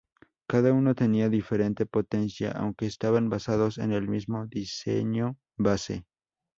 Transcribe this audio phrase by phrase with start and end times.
[0.47, 6.07] Cada uno tenía diferente potencia aunque estaban basados en el mismo diseño base.